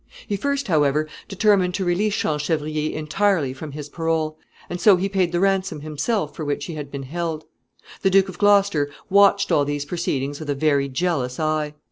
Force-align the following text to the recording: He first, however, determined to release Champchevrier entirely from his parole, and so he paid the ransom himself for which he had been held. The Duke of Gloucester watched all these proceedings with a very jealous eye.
He 0.25 0.35
first, 0.35 0.67
however, 0.67 1.07
determined 1.27 1.75
to 1.75 1.85
release 1.85 2.15
Champchevrier 2.15 2.89
entirely 2.91 3.53
from 3.53 3.73
his 3.73 3.87
parole, 3.87 4.39
and 4.67 4.81
so 4.81 4.95
he 4.95 5.07
paid 5.07 5.31
the 5.31 5.39
ransom 5.39 5.81
himself 5.81 6.35
for 6.35 6.43
which 6.43 6.65
he 6.65 6.73
had 6.73 6.89
been 6.89 7.03
held. 7.03 7.45
The 8.01 8.09
Duke 8.09 8.27
of 8.27 8.39
Gloucester 8.39 8.89
watched 9.11 9.51
all 9.51 9.63
these 9.63 9.85
proceedings 9.85 10.39
with 10.39 10.49
a 10.49 10.55
very 10.55 10.89
jealous 10.89 11.39
eye. 11.39 11.75